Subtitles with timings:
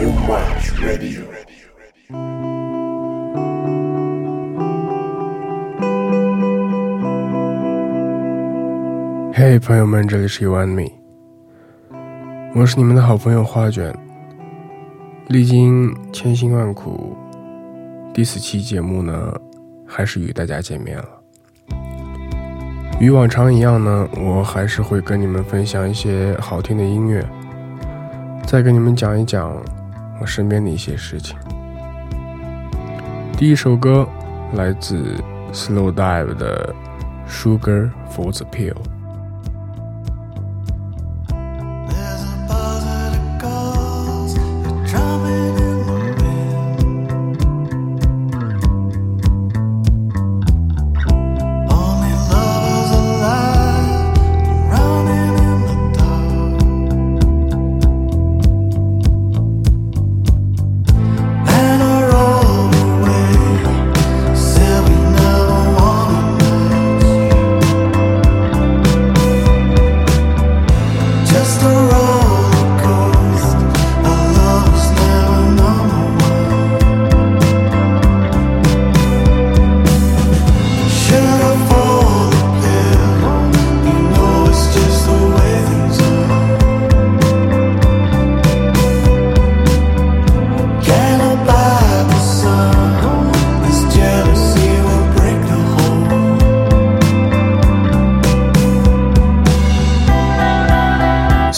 [0.00, 1.22] Oh Match Radio。
[9.34, 10.92] 嘿，朋友们，这里是 You and Me，
[12.54, 13.92] 我是你们的好朋友花卷。
[15.26, 17.16] 历经千辛万苦，
[18.14, 19.34] 第四期节目呢，
[19.84, 21.08] 还是与大家见面了。
[23.00, 27.28] 与往常一样呢，我还是会跟你们分享一些好听的音乐，
[28.46, 29.60] 再跟你们讲一讲
[30.20, 31.36] 我身边的一些事情。
[33.36, 34.08] 第一首歌
[34.54, 35.14] 来自
[35.52, 36.74] Slow Dive 的
[37.30, 38.74] 《Sugar for the Pill》。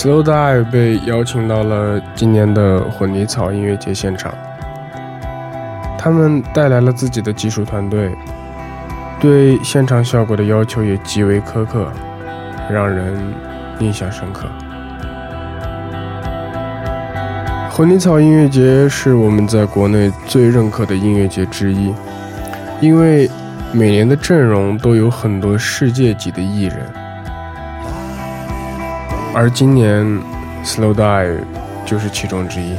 [0.01, 4.33] Slow Die 被邀请到了今年的混泥草音乐节现场，
[5.99, 8.11] 他们带来了自己的技术团队，
[9.21, 11.87] 对现场效果的要求也极为苛刻，
[12.71, 13.15] 让人
[13.81, 14.49] 印象深刻。
[17.71, 21.95] 混泥草音乐节是我们在国内最认可的音乐节之一，
[22.81, 23.31] 因为
[23.71, 26.87] 每年的阵容都有很多世界级的艺人。
[29.33, 30.05] 而今年
[30.65, 31.39] ，Slow Die
[31.87, 32.75] 就是其中之一。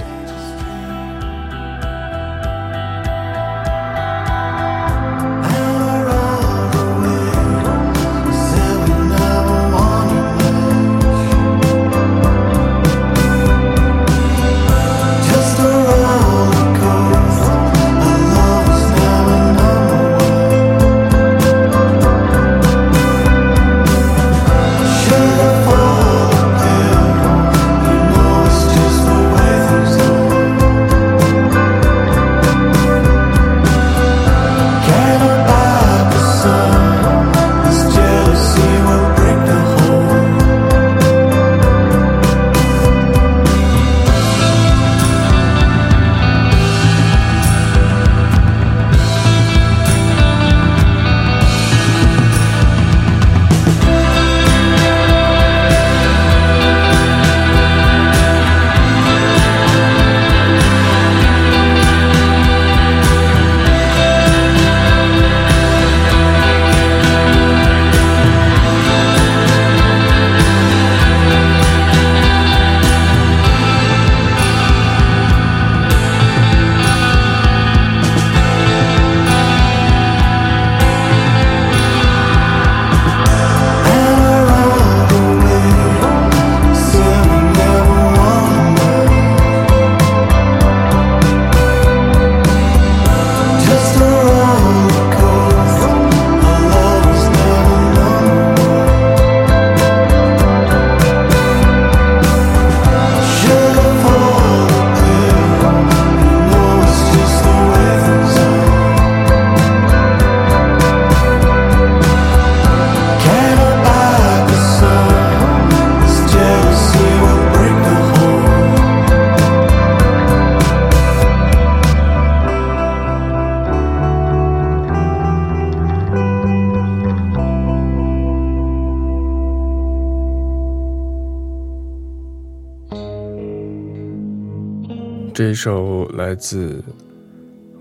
[135.51, 136.81] 一首来自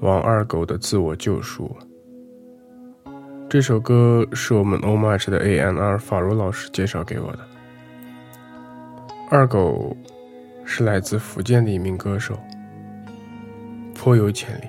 [0.00, 1.70] 王二狗的《自我救赎》。
[3.48, 7.38] 这首歌是我们 o m a c h 的 A.N.R 法如老师介绍给我的。
[9.30, 9.96] 二狗
[10.64, 12.36] 是来自福建的一名歌手，
[13.94, 14.64] 颇有潜力。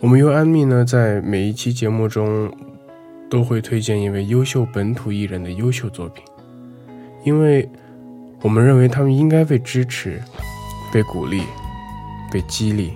[0.00, 2.48] 我们 U 安密呢，在每一期节目中
[3.28, 6.24] 都会推荐一位优秀本土艺人的优秀作品，
[7.24, 7.68] 因为
[8.40, 10.22] 我们认为他们应该被支持。
[10.92, 11.44] 被鼓励、
[12.30, 12.92] 被激励，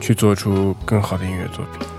[0.00, 1.93] 去做出更好的音乐作品。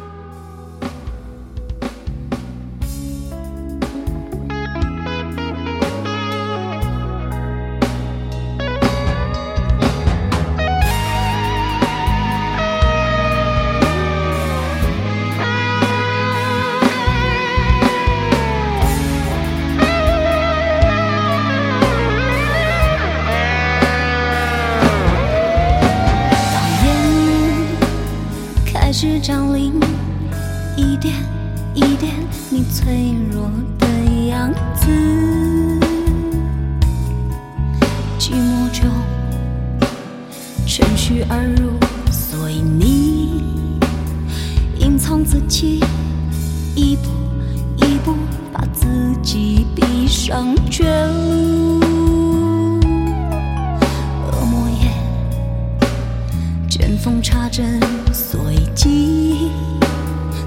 [57.05, 57.79] 见缝插针。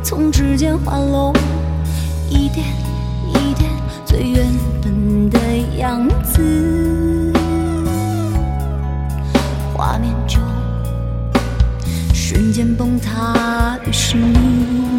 [0.02, 1.32] 从指尖滑落，
[2.28, 2.66] 一点
[3.28, 3.70] 一点，
[4.04, 4.44] 最原
[4.82, 5.38] 本的
[5.76, 7.32] 样子。
[9.72, 10.42] 画面中
[12.12, 14.97] 瞬间崩塌，于是你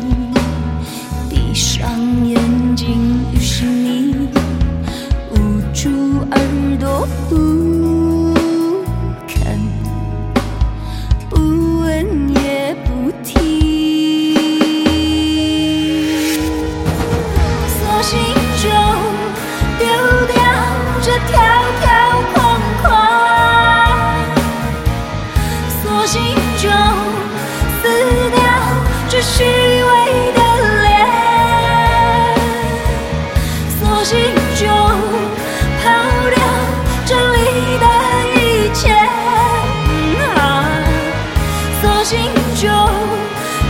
[41.99, 42.17] 我心
[42.55, 42.65] 中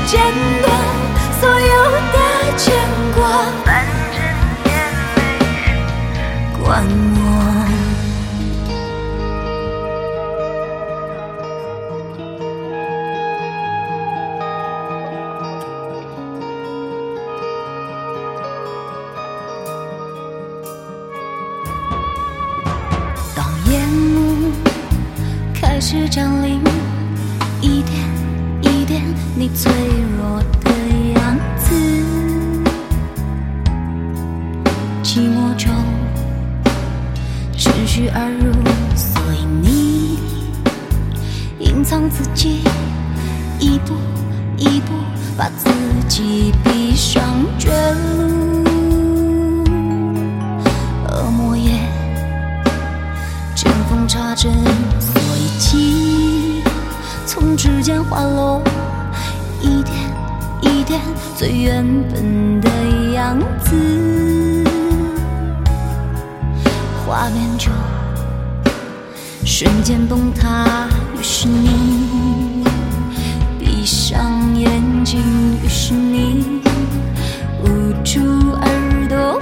[0.06, 0.22] 剪
[0.62, 0.70] 断
[1.42, 1.74] 所有
[2.14, 2.18] 的
[2.58, 2.64] 牵
[3.16, 3.20] 挂，
[6.64, 6.70] 关
[58.10, 58.60] 滑落，
[59.62, 59.96] 一点
[60.62, 61.00] 一点，
[61.38, 62.70] 最原本的
[63.14, 64.66] 样子。
[67.06, 67.70] 画面就
[69.46, 72.64] 瞬间崩塌，于是你
[73.60, 75.22] 闭上眼睛，
[75.64, 76.62] 于是你
[77.64, 78.20] 捂住
[78.54, 79.39] 耳朵。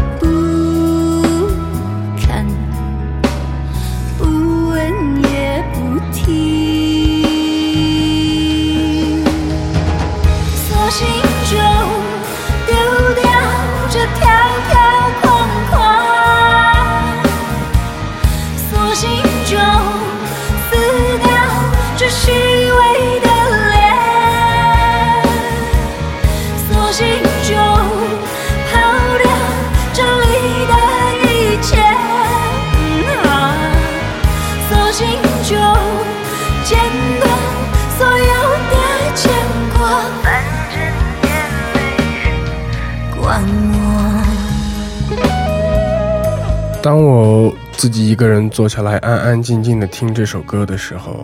[46.88, 51.22] 当我自己一个人坐下来，安安静静的听这首歌的时候，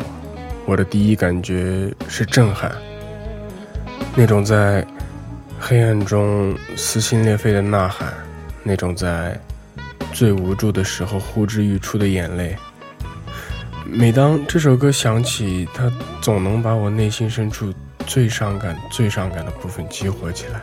[0.66, 2.70] 我的第一感觉是震撼。
[4.14, 4.86] 那种在
[5.58, 8.14] 黑暗中撕心裂肺的呐喊，
[8.62, 9.40] 那种在
[10.12, 12.54] 最无助的时候呼之欲出的眼泪。
[13.86, 15.90] 每当这首歌响起，它
[16.20, 17.74] 总能把我内心深处
[18.06, 20.60] 最伤感、最伤感的部分激活起来。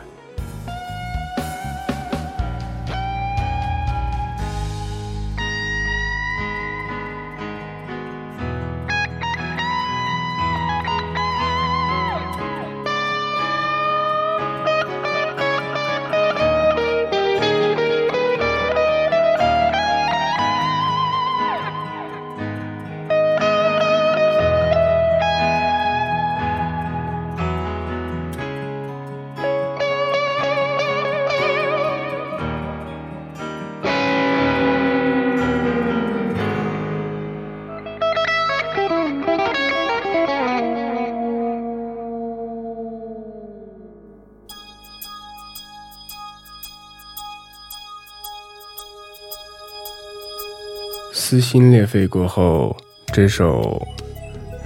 [51.31, 52.75] 撕心裂肺过后，
[53.13, 53.87] 这首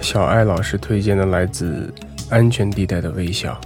[0.02, 1.94] 小爱老师推荐的来自
[2.28, 3.62] 安全地带的微笑，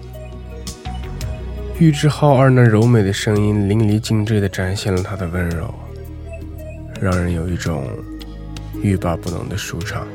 [1.80, 5.74] 玉置浩二那柔美的声音淋漓尽致地展现了他的温柔，
[7.00, 7.88] 让人有一种
[8.82, 10.06] 欲罢不能的舒畅。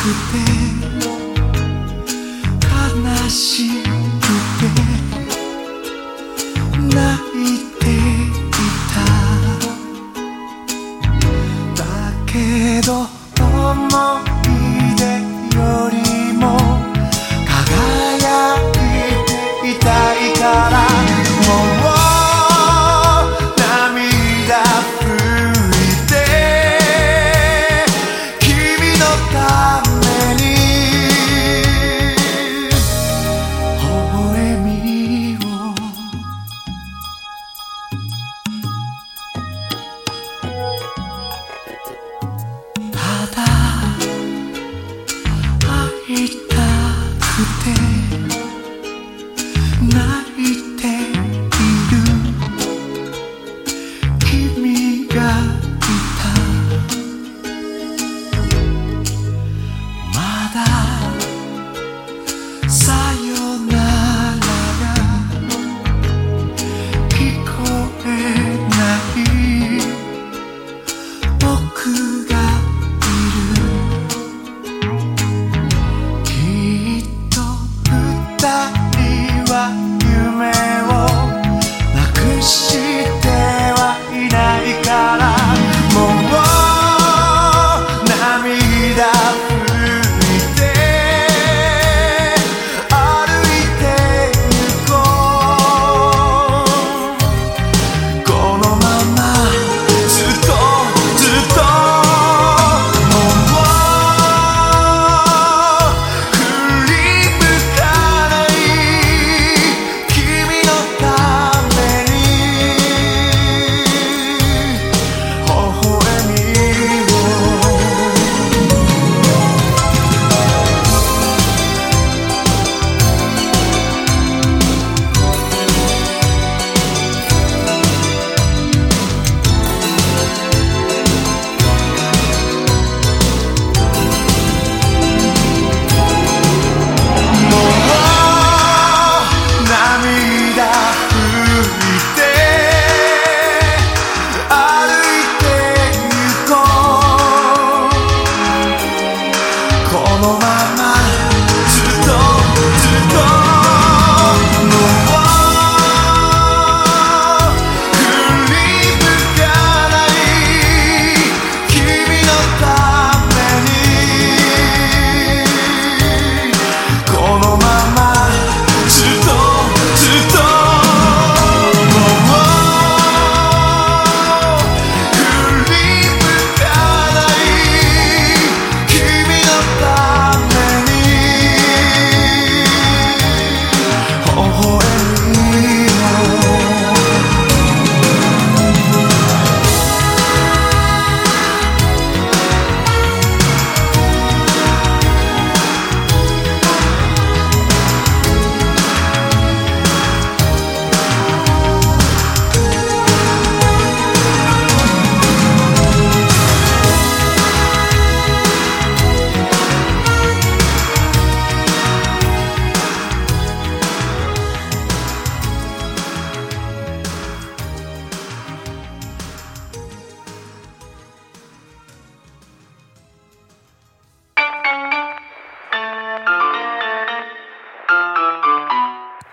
[0.00, 0.59] prepare.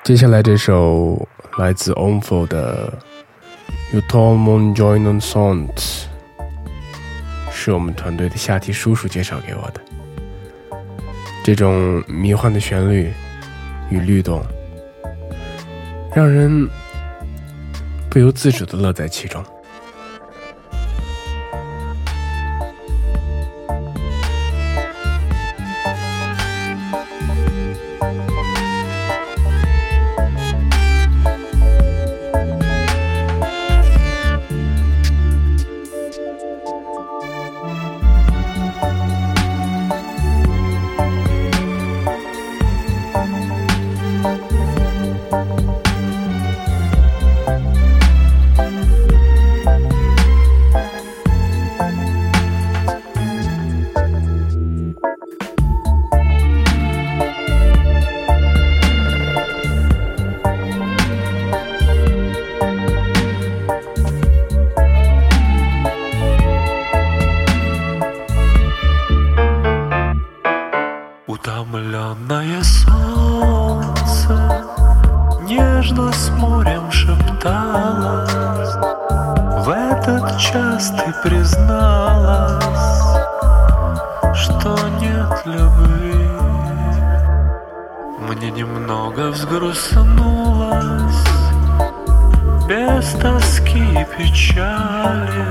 [0.07, 2.93] 接下来这首来自 ONFO 的
[3.93, 5.67] 《You Told Me Join On Songs》，
[7.51, 9.81] 是我们团队的夏提叔叔介绍给我的。
[11.43, 13.11] 这种迷幻的旋律
[13.89, 14.41] 与律动，
[16.15, 16.69] 让人
[18.09, 19.43] 不由自主的乐在其中。
[75.87, 78.33] Одежда с морем шепталась
[79.65, 82.61] В этот час ты призналась
[84.33, 86.29] Что нет любви.
[88.19, 91.25] Мне немного взгрустнулось
[92.67, 95.45] Без тоски и печали.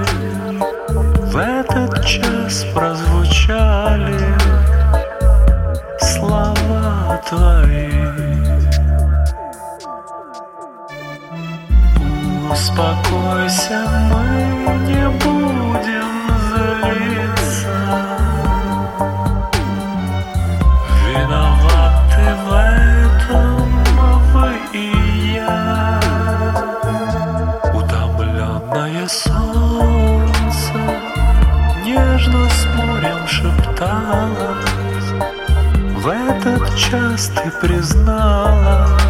[1.32, 4.36] В этот час прозвучали
[5.98, 7.86] Слова твои.
[12.56, 14.28] Успокойся, мы
[14.88, 16.12] не будем
[16.48, 17.76] злиться.
[21.06, 22.48] Виноваты в
[23.12, 23.56] этом
[24.32, 26.00] вы и я.
[27.74, 30.72] Утомленное солнце
[31.84, 35.10] Нежно спорим, шепталось.
[35.98, 39.05] В этот час ты призналась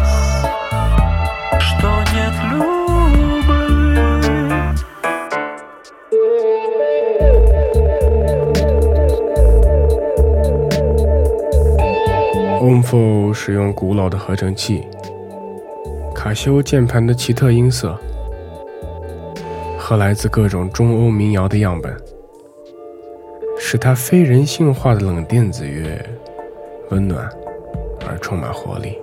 [13.47, 14.85] 使用古老的合成器，
[16.13, 17.97] 卡西欧键盘的奇特音色，
[19.79, 21.95] 和来自各种中欧民谣的样本，
[23.57, 25.97] 使它非人性化的冷电子乐
[26.89, 27.25] 温暖
[28.05, 28.99] 而充满活力。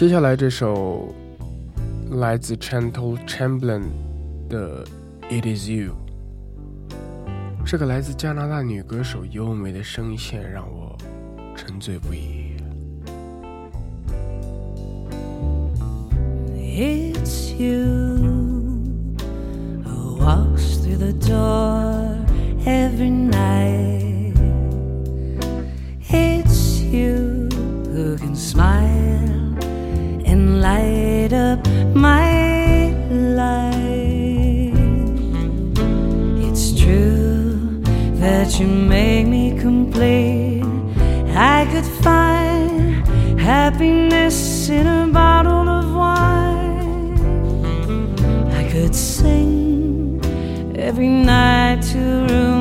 [0.00, 1.14] 接下来这首
[2.12, 3.82] 来自 Chantal Chamberlain
[4.48, 4.82] 的
[5.28, 5.92] 《It Is You》，
[7.66, 10.96] 这个来自加拿大女歌手优美的声线让我
[11.54, 12.56] 沉醉不已。
[16.56, 18.80] It's you
[19.84, 22.16] who walks through the door
[22.64, 24.32] every night.
[26.08, 27.50] It's you
[27.92, 29.39] who can smile
[30.60, 34.74] light up my life.
[36.46, 37.80] It's true
[38.22, 40.62] that you make me complete.
[41.34, 43.06] I could find
[43.40, 47.18] happiness in a bottle of wine.
[48.60, 50.20] I could sing
[50.76, 52.59] every night to room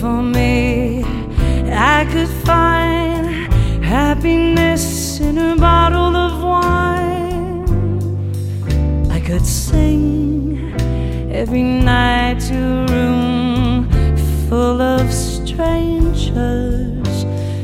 [0.00, 1.04] for me.
[1.70, 3.52] I could find
[3.84, 7.66] happiness in a bottle of wine.
[9.10, 10.72] I could sing
[11.30, 13.90] every night to a room
[14.48, 16.32] full of strangers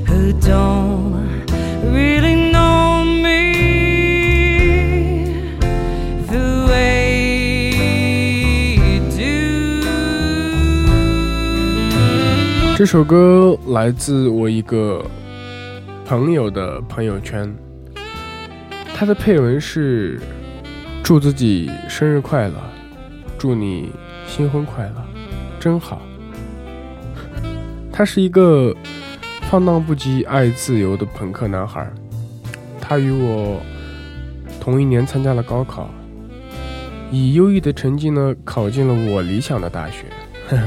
[0.07, 1.47] who don't
[1.85, 2.46] really
[12.77, 15.03] 这首歌来自我一个
[16.05, 17.51] 朋友的朋友圈，
[18.95, 20.21] 他的配文是
[21.03, 22.55] ：“祝自己生日快乐，
[23.39, 23.91] 祝你
[24.27, 25.03] 新婚快乐，
[25.59, 26.03] 真好。”
[27.91, 28.77] 他是一个
[29.49, 31.91] 放荡不羁、爱自由的朋克男孩，
[32.79, 33.59] 他与我
[34.61, 35.89] 同一年参加了高考，
[37.11, 40.05] 以优异的成绩呢考进了我理想的大学。
[40.51, 40.63] 呵呵。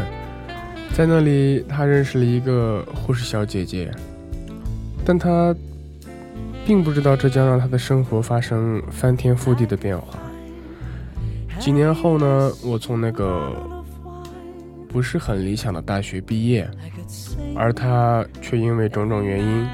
[1.00, 3.90] 在那里，他认识了一个护士小姐姐，
[5.06, 5.56] 但他
[6.66, 10.20] 并不知道这将让他的生活发生翻天覆地的变化。
[11.58, 13.50] 几年后呢，我从那个
[14.90, 16.70] 不是很理想的大学毕业，
[17.56, 19.66] 而他却因为种种原因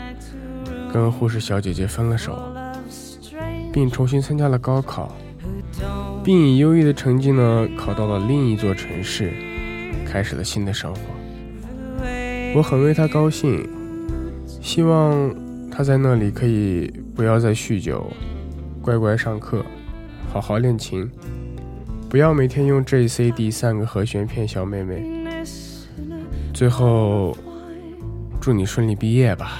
[0.93, 2.37] 跟护士小姐姐分了手，
[3.73, 5.11] 并重新参加了高考，
[6.23, 9.33] 并以优异的成绩呢考到了另一座城市，
[10.05, 11.14] 开始了新的生活。
[12.55, 13.67] 我很为他高兴，
[14.61, 15.35] 希望
[15.69, 18.09] 他在那里可以不要再酗酒，
[18.81, 19.61] 乖乖上课，
[20.31, 21.05] 好好练琴，
[22.09, 25.03] 不要每天用 J、C、D 三个和弦骗小妹妹。
[26.53, 27.35] 最后，
[28.39, 29.59] 祝你顺利毕业吧。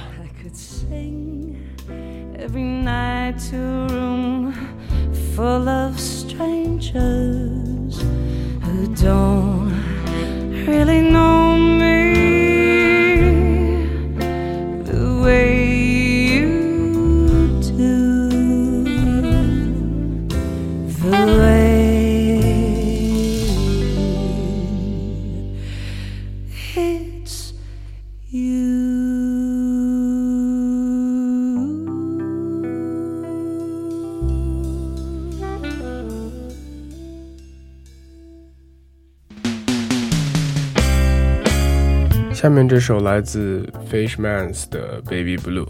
[42.46, 45.68] 下面这首来自 Fishmans 的 Baby Blue，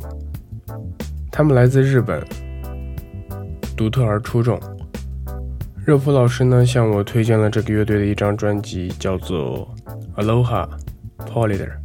[1.31, 2.21] 他们来自日本，
[3.77, 4.59] 独特而出众。
[5.85, 9.73] 热普老师呢向我推荐了这个乐队的一张专辑，叫做
[10.17, 10.67] Aloha
[11.19, 11.84] Politer。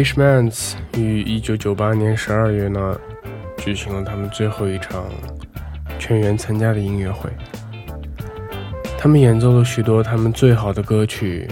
[0.00, 2.98] Fish Man's 于一九九八年十二月呢，
[3.58, 5.04] 举行了他们最后一场
[5.98, 7.28] 全员参加的音乐会。
[8.96, 11.46] 他们演奏了许多他们最好的歌曲。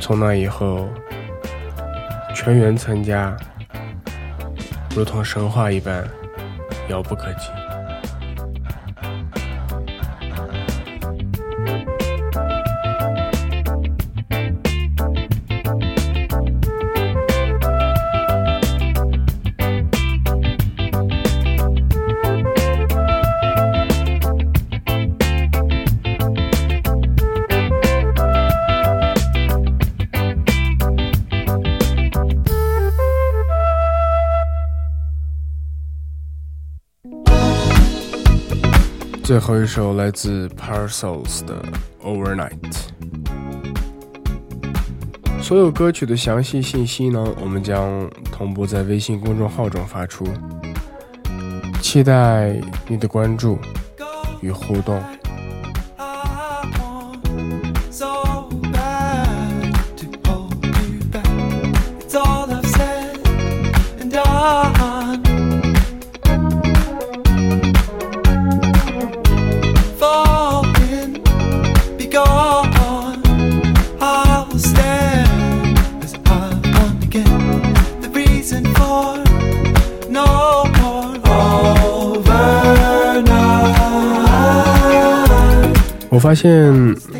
[0.00, 0.88] 从那以后，
[2.34, 3.36] 全员参加，
[4.96, 6.04] 如同神话一般，
[6.88, 7.59] 遥不可及。
[39.30, 41.62] 最后一首来自 Parcels 的
[42.02, 42.50] Overnight。
[45.40, 50.26] 所有歌曲的详细信息呢，我们将同步在微信公众号中发出，
[51.80, 53.56] 期待你的关注
[54.40, 55.00] 与互动。
[86.20, 86.70] 发现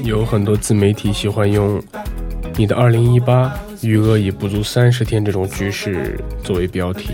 [0.04, 1.82] 有很多自媒体喜欢用
[2.54, 7.12] “你的2018余额已不足三十天”这种句式作为标题，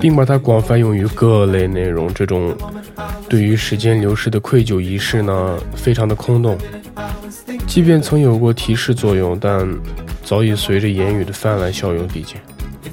[0.00, 2.12] 并把它广泛用于各类内容。
[2.14, 2.56] 这种
[3.28, 6.56] 对于时间流逝的愧疚仪式呢，非常的空洞。
[7.66, 9.68] 即便曾有过提示作用，但
[10.22, 12.40] 早已随着言语的泛滥效用递减。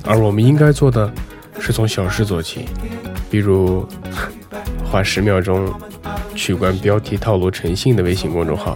[0.04, 1.14] 而我们应该做的
[1.60, 2.66] 是从小事做起，
[3.30, 3.88] 比如
[4.84, 5.72] 花十秒钟。
[6.42, 8.76] 取关标题套路诚信的微信公众号。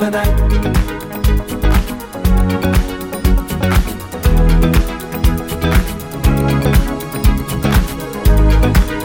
[0.00, 0.36] overnight.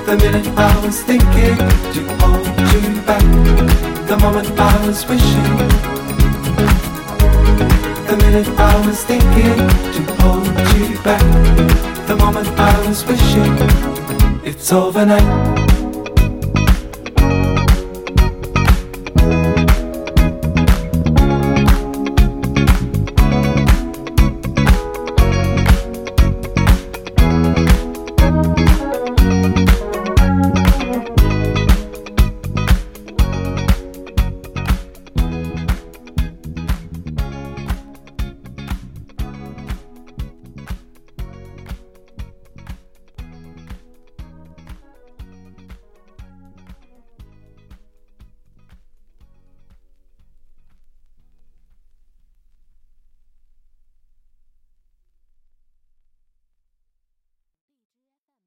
[0.05, 1.57] The minute I was thinking
[1.93, 3.23] to hold you back,
[4.07, 5.43] the moment I was wishing.
[8.07, 9.57] The minute I was thinking
[9.95, 10.45] to hold
[10.77, 11.23] you back.
[12.57, 14.41] hands were shaking.
[14.43, 15.52] It's overnight.